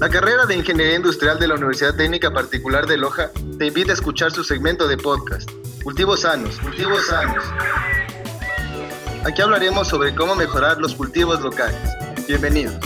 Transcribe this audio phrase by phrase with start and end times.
[0.00, 3.94] La carrera de Ingeniería Industrial de la Universidad Técnica Particular de Loja te invita a
[3.94, 5.50] escuchar su segmento de podcast,
[5.84, 7.44] Cultivos Sanos, Cultivos Sanos.
[9.26, 11.78] Aquí hablaremos sobre cómo mejorar los cultivos locales.
[12.26, 12.78] Bienvenidos.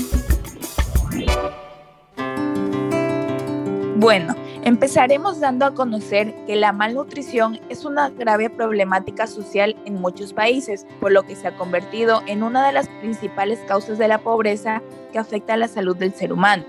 [3.94, 4.34] Bueno,
[4.64, 10.84] empezaremos dando a conocer que la malnutrición es una grave problemática social en muchos países,
[10.98, 14.82] por lo que se ha convertido en una de las principales causas de la pobreza
[15.12, 16.64] que afecta a la salud del ser humano.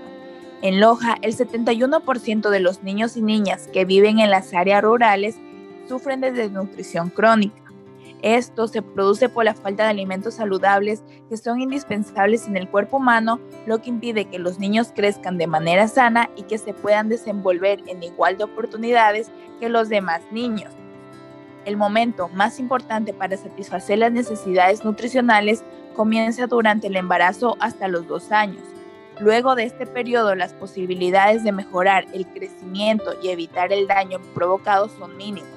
[0.62, 5.36] En Loja, el 71% de los niños y niñas que viven en las áreas rurales
[5.86, 7.62] sufren de desnutrición crónica.
[8.22, 12.96] Esto se produce por la falta de alimentos saludables que son indispensables en el cuerpo
[12.96, 17.10] humano, lo que impide que los niños crezcan de manera sana y que se puedan
[17.10, 20.72] desenvolver en igual de oportunidades que los demás niños.
[21.66, 25.62] El momento más importante para satisfacer las necesidades nutricionales
[25.94, 28.62] comienza durante el embarazo hasta los dos años.
[29.18, 34.90] Luego de este periodo, las posibilidades de mejorar el crecimiento y evitar el daño provocado
[34.90, 35.48] son mínimos.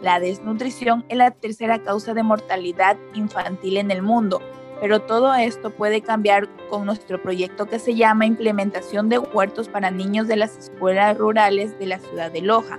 [0.00, 4.40] La desnutrición es la tercera causa de mortalidad infantil en el mundo,
[4.80, 9.90] pero todo esto puede cambiar con nuestro proyecto que se llama Implementación de Huertos para
[9.90, 12.78] Niños de las Escuelas Rurales de la ciudad de Loja,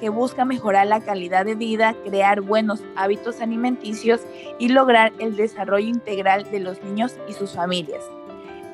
[0.00, 4.20] que busca mejorar la calidad de vida, crear buenos hábitos alimenticios
[4.58, 8.02] y lograr el desarrollo integral de los niños y sus familias.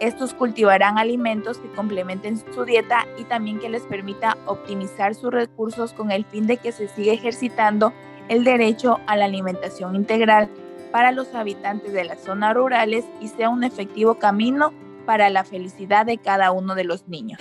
[0.03, 5.93] Estos cultivarán alimentos que complementen su dieta y también que les permita optimizar sus recursos
[5.93, 7.93] con el fin de que se siga ejercitando
[8.29, 10.51] el derecho a la alimentación integral
[10.91, 14.75] para los habitantes de las zonas rurales y sea un efectivo camino
[15.07, 17.39] para la felicidad de cada uno de los niños.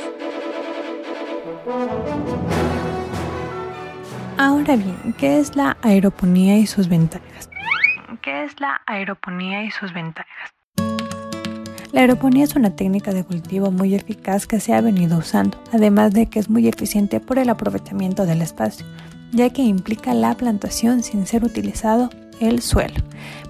[4.38, 7.50] Ahora bien, ¿qué es la aeroponía y sus ventajas?
[8.22, 10.61] ¿Qué es la aeroponía y sus ventajas?
[11.92, 16.14] La aeroponía es una técnica de cultivo muy eficaz que se ha venido usando, además
[16.14, 18.86] de que es muy eficiente por el aprovechamiento del espacio,
[19.34, 22.10] ya que implica la plantación sin ser utilizado
[22.40, 22.96] el suelo.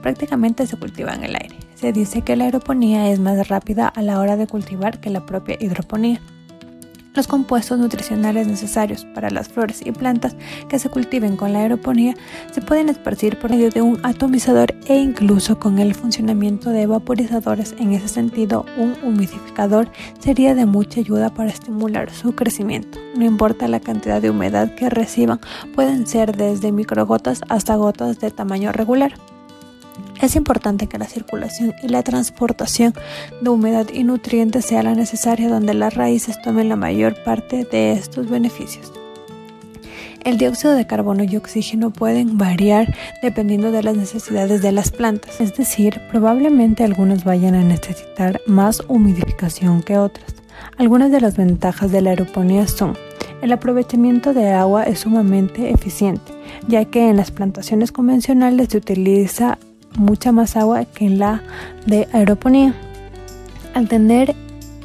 [0.01, 1.55] Prácticamente se cultiva en el aire.
[1.75, 5.23] Se dice que la aeroponía es más rápida a la hora de cultivar que la
[5.23, 6.19] propia hidroponía.
[7.13, 10.35] Los compuestos nutricionales necesarios para las flores y plantas
[10.69, 12.15] que se cultiven con la aeroponía
[12.51, 17.75] se pueden esparcir por medio de un atomizador e incluso con el funcionamiento de vaporizadores.
[17.79, 19.89] En ese sentido, un humidificador
[20.19, 22.97] sería de mucha ayuda para estimular su crecimiento.
[23.15, 25.41] No importa la cantidad de humedad que reciban,
[25.75, 29.13] pueden ser desde microgotas hasta gotas de tamaño regular.
[30.21, 32.93] Es importante que la circulación y la transportación
[33.41, 37.93] de humedad y nutrientes sea la necesaria donde las raíces tomen la mayor parte de
[37.93, 38.93] estos beneficios.
[40.23, 42.93] El dióxido de carbono y oxígeno pueden variar
[43.23, 48.83] dependiendo de las necesidades de las plantas, es decir, probablemente algunas vayan a necesitar más
[48.87, 50.35] humidificación que otras.
[50.77, 52.95] Algunas de las ventajas de la aeroponía son
[53.41, 56.31] el aprovechamiento de agua es sumamente eficiente,
[56.67, 59.57] ya que en las plantaciones convencionales se utiliza
[59.97, 61.43] mucha más agua que en la
[61.85, 62.73] de aeroponía.
[63.73, 64.35] Al tener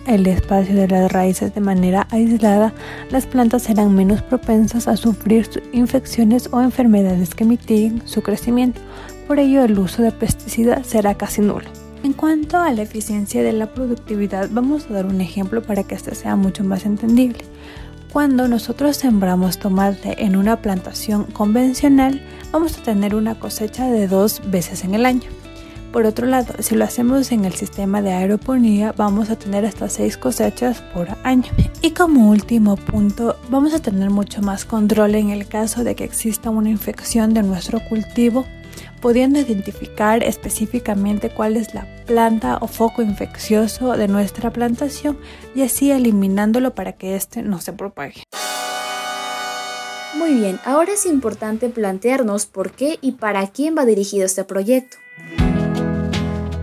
[0.06, 2.72] el espacio de las raíces de manera aislada,
[3.10, 8.80] las plantas serán menos propensas a sufrir infecciones o enfermedades que mitiguen su crecimiento.
[9.26, 11.66] Por ello, el uso de pesticidas será casi nulo.
[12.04, 15.96] En cuanto a la eficiencia de la productividad, vamos a dar un ejemplo para que
[15.96, 17.38] este sea mucho más entendible.
[18.16, 24.40] Cuando nosotros sembramos tomate en una plantación convencional, vamos a tener una cosecha de dos
[24.50, 25.28] veces en el año.
[25.92, 29.90] Por otro lado, si lo hacemos en el sistema de aeroponía, vamos a tener hasta
[29.90, 31.50] seis cosechas por año.
[31.82, 36.04] Y como último punto, vamos a tener mucho más control en el caso de que
[36.04, 38.46] exista una infección de nuestro cultivo
[39.06, 45.16] pudiendo identificar específicamente cuál es la planta o foco infeccioso de nuestra plantación
[45.54, 48.24] y así eliminándolo para que éste no se propague.
[50.16, 54.96] Muy bien, ahora es importante plantearnos por qué y para quién va dirigido este proyecto.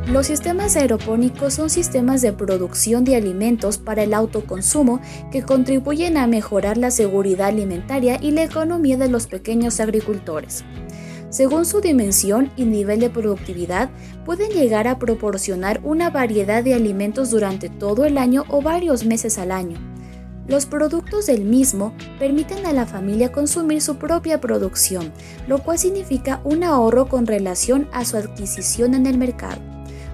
[0.08, 5.00] Los sistemas aeropónicos son sistemas de producción de alimentos para el autoconsumo
[5.32, 10.66] que contribuyen a mejorar la seguridad alimentaria y la economía de los pequeños agricultores.
[11.34, 13.90] Según su dimensión y nivel de productividad,
[14.24, 19.40] pueden llegar a proporcionar una variedad de alimentos durante todo el año o varios meses
[19.40, 19.80] al año.
[20.48, 25.12] Los productos del mismo permiten a la familia consumir su propia producción,
[25.48, 29.60] lo cual significa un ahorro con relación a su adquisición en el mercado.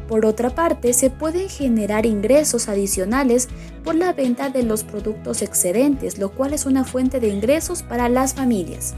[0.07, 3.49] Por otra parte, se pueden generar ingresos adicionales
[3.83, 8.07] por la venta de los productos excedentes, lo cual es una fuente de ingresos para
[8.07, 8.95] las familias.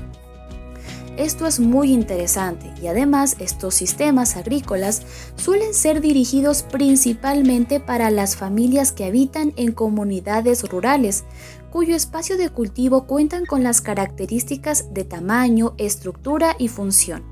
[1.18, 5.02] Esto es muy interesante y además estos sistemas agrícolas
[5.36, 11.26] suelen ser dirigidos principalmente para las familias que habitan en comunidades rurales,
[11.70, 17.31] cuyo espacio de cultivo cuentan con las características de tamaño, estructura y función.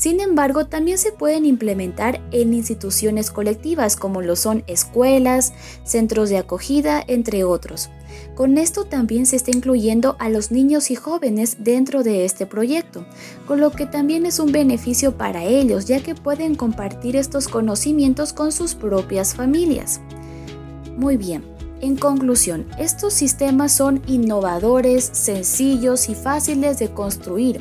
[0.00, 5.52] Sin embargo, también se pueden implementar en instituciones colectivas como lo son escuelas,
[5.84, 7.90] centros de acogida, entre otros.
[8.34, 13.04] Con esto también se está incluyendo a los niños y jóvenes dentro de este proyecto,
[13.46, 18.32] con lo que también es un beneficio para ellos ya que pueden compartir estos conocimientos
[18.32, 20.00] con sus propias familias.
[20.96, 21.44] Muy bien,
[21.80, 27.60] en conclusión, estos sistemas son innovadores, sencillos y fáciles de construir,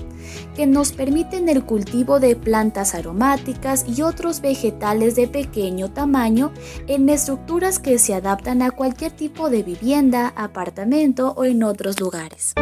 [0.56, 6.51] que nos permiten el cultivo de plantas aromáticas y otros vegetales de pequeño tamaño
[6.88, 12.54] en estructuras que se adaptan a cualquier tipo de vivienda, apartamento o en otros lugares.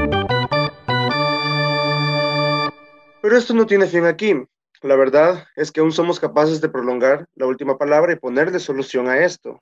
[3.21, 4.35] Pero esto no tiene fin aquí.
[4.83, 9.07] La verdad es que aún somos capaces de prolongar la última palabra y ponerle solución
[9.07, 9.59] a esto.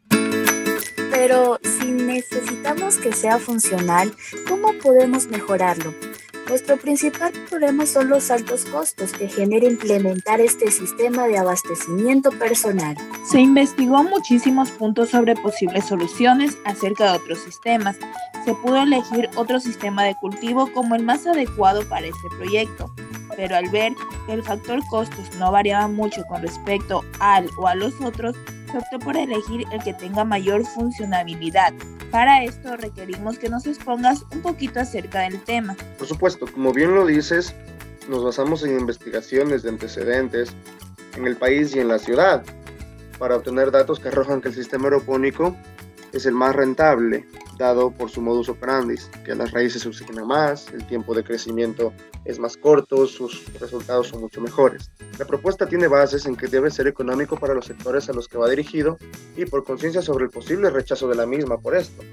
[1.16, 4.14] Pero si necesitamos que sea funcional,
[4.50, 5.94] ¿cómo podemos mejorarlo?
[6.50, 12.98] Nuestro principal problema son los altos costos que genera implementar este sistema de abastecimiento personal.
[13.24, 17.96] Se investigó muchísimos puntos sobre posibles soluciones acerca de otros sistemas.
[18.44, 22.94] Se pudo elegir otro sistema de cultivo como el más adecuado para este proyecto,
[23.38, 23.94] pero al ver
[24.28, 28.36] que el factor costos no variaba mucho con respecto al o a los otros,
[28.72, 31.74] se optó por elegir el que tenga mayor funcionabilidad.
[32.12, 35.76] Para esto requerimos que nos expongas un poquito acerca del tema.
[35.98, 37.54] Por supuesto, como bien lo dices,
[38.10, 40.54] nos basamos en investigaciones de antecedentes
[41.16, 42.44] en el país y en la ciudad
[43.18, 45.56] para obtener datos que arrojan que el sistema aeropónico
[46.12, 47.26] es el más rentable,
[47.58, 51.94] dado por su modus operandi, que las raíces se oxigenan más, el tiempo de crecimiento
[52.26, 54.92] es más corto, sus resultados son mucho mejores.
[55.18, 58.38] La propuesta tiene bases en que debe ser económico para los sectores a los que
[58.38, 58.98] va dirigido
[59.38, 62.04] y por conciencia sobre el posible rechazo de la misma por esto.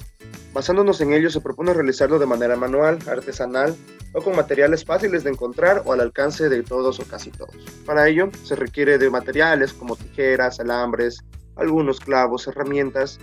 [0.52, 3.74] Basándonos en ello, se propone realizarlo de manera manual, artesanal
[4.12, 7.56] o con materiales fáciles de encontrar o al alcance de todos o casi todos.
[7.86, 11.24] Para ello, se requiere de materiales como tijeras, alambres,
[11.56, 13.18] algunos clavos, herramientas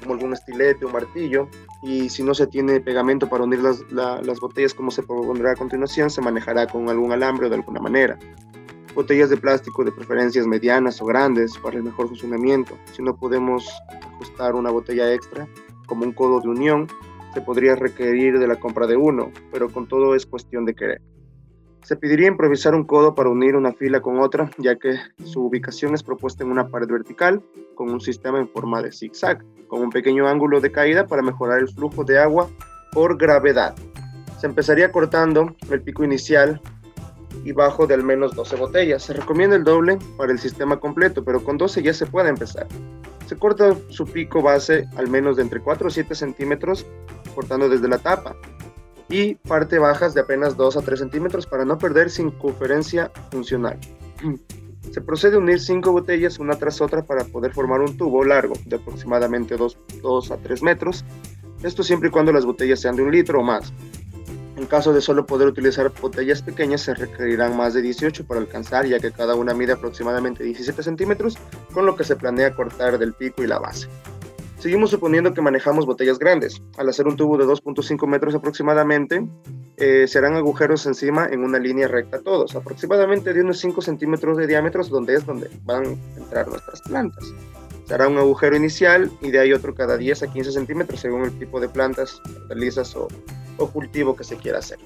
[0.00, 1.48] como algún estilete o martillo.
[1.82, 5.56] Y si no se tiene pegamento para unir las, las botellas como se pondrá a
[5.56, 8.18] continuación, se manejará con algún alambre de alguna manera.
[8.94, 12.76] Botellas de plástico de preferencias medianas o grandes para el mejor funcionamiento.
[12.92, 15.48] Si no podemos ajustar una botella extra,
[15.86, 16.88] como un codo de unión,
[17.34, 21.00] se podría requerir de la compra de uno, pero con todo es cuestión de querer.
[21.82, 25.94] Se pediría improvisar un codo para unir una fila con otra, ya que su ubicación
[25.94, 27.42] es propuesta en una pared vertical
[27.74, 31.58] con un sistema en forma de zigzag, con un pequeño ángulo de caída para mejorar
[31.58, 32.48] el flujo de agua
[32.92, 33.74] por gravedad.
[34.38, 36.60] Se empezaría cortando el pico inicial
[37.44, 39.02] y bajo de al menos 12 botellas.
[39.02, 42.66] Se recomienda el doble para el sistema completo, pero con 12 ya se puede empezar.
[43.26, 46.86] Se corta su pico base al menos de entre 4 o 7 centímetros,
[47.34, 48.36] cortando desde la tapa
[49.10, 53.78] y parte bajas de apenas 2 a 3 centímetros para no perder circunferencia funcional.
[54.92, 58.54] Se procede a unir 5 botellas una tras otra para poder formar un tubo largo
[58.64, 61.04] de aproximadamente 2, 2 a 3 metros,
[61.62, 63.72] esto siempre y cuando las botellas sean de un litro o más.
[64.56, 68.86] En caso de solo poder utilizar botellas pequeñas, se requerirán más de 18 para alcanzar,
[68.86, 71.38] ya que cada una mide aproximadamente 17 centímetros,
[71.72, 73.88] con lo que se planea cortar del pico y la base.
[74.60, 76.60] Seguimos suponiendo que manejamos botellas grandes.
[76.76, 79.26] Al hacer un tubo de 2.5 metros aproximadamente,
[79.78, 84.46] eh, serán agujeros encima en una línea recta todos, aproximadamente de unos 5 centímetros de
[84.46, 87.24] diámetro, donde es donde van a entrar nuestras plantas.
[87.86, 91.24] Se hará un agujero inicial y de ahí otro cada 10 a 15 centímetros según
[91.24, 93.08] el tipo de plantas, hortalizas o
[93.72, 94.78] cultivo que se quiera hacer.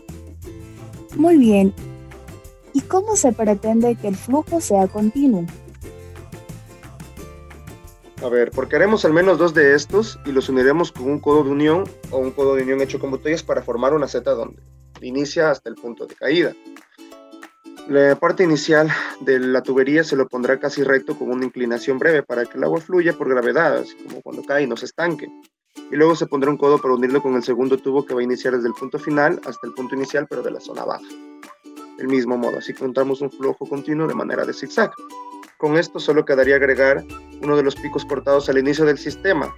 [1.17, 1.75] Muy bien.
[2.73, 5.45] ¿Y cómo se pretende que el flujo sea continuo?
[8.25, 11.45] A ver, porque haremos al menos dos de estos y los uniremos con un codo
[11.45, 14.63] de unión o un codo de unión hecho con botellas para formar una seta donde
[15.03, 16.55] inicia hasta el punto de caída.
[17.87, 18.89] La parte inicial
[19.21, 22.65] de la tubería se lo pondrá casi recto con una inclinación breve para que el
[22.65, 25.29] agua fluya por gravedad, así como cuando cae y no se estanque.
[25.91, 28.25] Y luego se pondrá un codo para unirlo con el segundo tubo que va a
[28.25, 31.05] iniciar desde el punto final hasta el punto inicial, pero de la zona baja.
[31.99, 34.93] Del mismo modo, así contamos un flujo continuo de manera de zigzag.
[35.65, 37.03] Con esto solo quedaría agregar
[37.43, 39.57] uno de los picos cortados al inicio del sistema,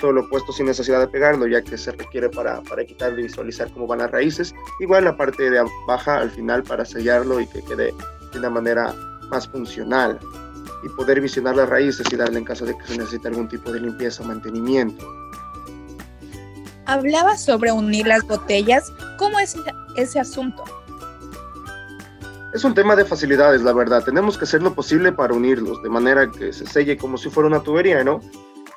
[0.00, 3.70] solo puesto sin necesidad de pegarlo, ya que se requiere para, para quitarlo y visualizar
[3.70, 4.52] cómo van las raíces.
[4.80, 7.94] Igual la parte de baja al final para sellarlo y que quede
[8.32, 8.92] de una manera
[9.30, 10.18] más funcional
[10.82, 13.70] y poder visionar las raíces y darle en caso de que se necesite algún tipo
[13.70, 15.06] de limpieza o mantenimiento.
[16.86, 18.92] Hablaba sobre unir las botellas.
[19.18, 19.54] ¿Cómo es
[19.96, 20.64] ese asunto?
[22.54, 24.04] Es un tema de facilidades, la verdad.
[24.04, 27.48] Tenemos que hacer lo posible para unirlos, de manera que se selle como si fuera
[27.48, 28.20] una tubería, ¿no?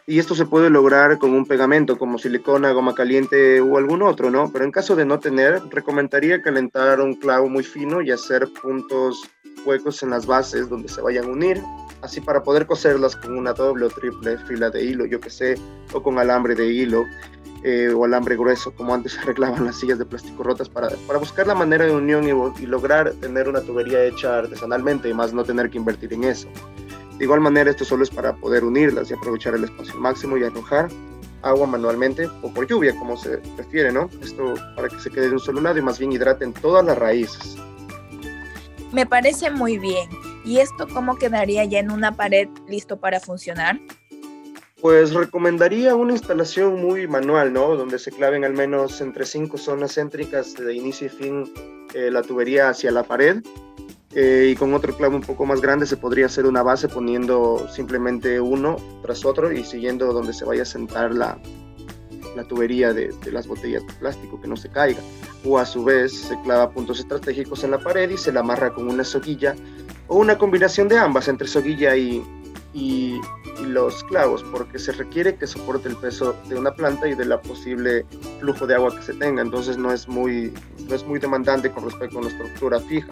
[0.08, 4.32] Y esto se puede lograr con un pegamento como silicona, goma caliente o algún otro,
[4.32, 4.52] ¿no?
[4.52, 9.30] Pero en caso de no tener, recomendaría calentar un clavo muy fino y hacer puntos
[9.64, 11.62] huecos en las bases donde se vayan a unir,
[12.02, 15.54] así para poder coserlas con una doble o triple fila de hilo, yo que sé,
[15.94, 17.06] o con alambre de hilo.
[17.64, 21.20] Eh, o alambre grueso, como antes se arreglaban las sillas de plástico rotas, para, para
[21.20, 22.26] buscar la manera de unión
[22.60, 26.48] y, lograr tener una tubería hecha artesanalmente y más no tener que invertir en eso.
[27.18, 30.44] De igual manera, esto solo es para poder unirlas y aprovechar el espacio máximo y
[30.44, 30.90] arrojar
[31.42, 34.10] agua manualmente o por lluvia, como se refiere, ¿no?
[34.22, 36.98] Esto para que se quede de un solo lado y más bien hidraten todas las
[36.98, 37.56] raíces.
[38.92, 40.10] Me parece muy bien.
[40.46, 43.80] ¿Y esto cómo quedaría ya en una pared listo para funcionar?
[44.82, 47.76] Pues recomendaría una instalación muy manual, ¿no?
[47.76, 51.54] Donde se claven al menos entre cinco zonas céntricas de inicio y fin
[51.96, 53.42] eh, la tubería hacia la pared
[54.14, 57.68] eh, y con otro clavo un poco más grande se podría hacer una base poniendo
[57.70, 61.40] simplemente uno tras otro y siguiendo donde se vaya a sentar la,
[62.36, 65.00] la tubería de, de, las botellas de plástico que no se caiga.
[65.44, 68.74] O a su vez se clava puntos estratégicos en la pared y se la amarra
[68.74, 69.56] con una soguilla
[70.08, 72.24] o una combinación de ambas entre soguilla y,
[72.78, 73.22] y,
[73.66, 77.42] los clavos porque se requiere que soporte el peso de una planta y de la
[77.42, 78.06] posible
[78.40, 79.42] flujo de agua que se tenga.
[79.42, 80.54] Entonces no es muy,
[80.88, 83.10] no es muy demandante con respecto a una estructura fija.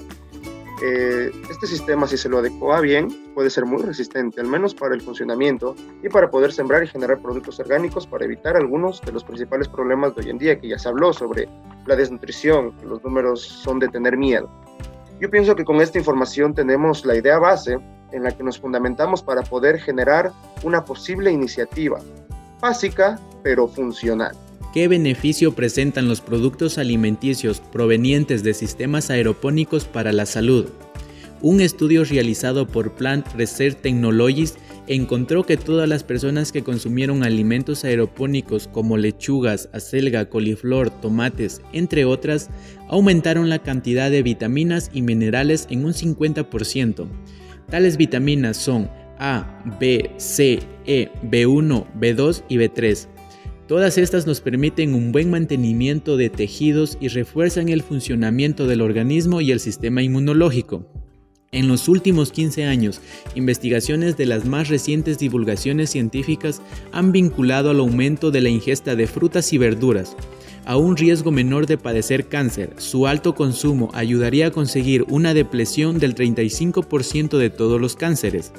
[0.84, 4.94] Eh, este sistema, si se lo adecua bien, puede ser muy resistente, al menos para
[4.94, 9.24] el funcionamiento y para poder sembrar y generar productos orgánicos para evitar algunos de los
[9.24, 11.50] principales problemas de hoy en día, que ya se habló sobre
[11.88, 14.48] la desnutrición, los números son de tener miedo.
[15.20, 17.80] Yo pienso que con esta información tenemos la idea base
[18.16, 20.32] en la que nos fundamentamos para poder generar
[20.64, 22.00] una posible iniciativa
[22.62, 24.36] básica pero funcional.
[24.74, 30.66] ¿Qué beneficio presentan los productos alimenticios provenientes de sistemas aeropónicos para la salud?
[31.42, 34.56] Un estudio realizado por Plant Research Technologies
[34.88, 42.06] encontró que todas las personas que consumieron alimentos aeropónicos como lechugas, acelga, coliflor, tomates, entre
[42.06, 42.50] otras,
[42.90, 47.08] aumentaron la cantidad de vitaminas y minerales en un 50%.
[47.70, 53.08] Tales vitaminas son A, B, C, E, B1, B2 y B3
[53.68, 59.42] Todas estas nos permiten un buen mantenimiento de tejidos y refuerzan el funcionamiento del organismo
[59.42, 60.86] y el sistema inmunológico.
[61.52, 63.02] En los últimos 15 años,
[63.34, 69.08] investigaciones de las más recientes divulgaciones científicas han vinculado al aumento de la ingesta de
[69.08, 70.16] frutas y verduras,
[70.66, 72.74] a un riesgo menor de padecer cáncer.
[72.78, 78.52] Su alto consumo ayudaría a conseguir una depresión del 35% de todos los cánceres.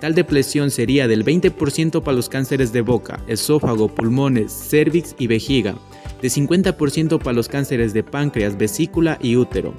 [0.00, 5.76] Tal depresión sería del 20% para los cánceres de boca, esófago, pulmones, cervix y vejiga,
[6.20, 9.74] de 50% para los cánceres de páncreas, vesícula y útero.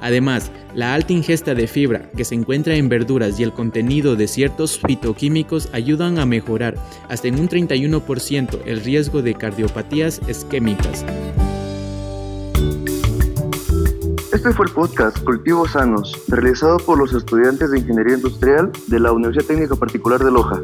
[0.00, 4.28] Además, la alta ingesta de fibra que se encuentra en verduras y el contenido de
[4.28, 6.76] ciertos fitoquímicos ayudan a mejorar
[7.08, 11.04] hasta en un 31% el riesgo de cardiopatías isquémicas.
[14.32, 19.12] Este fue el podcast Cultivos Sanos, realizado por los estudiantes de Ingeniería Industrial de la
[19.12, 20.62] Universidad Técnica Particular de Loja.